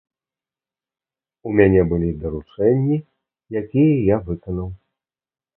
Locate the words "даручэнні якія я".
2.25-4.21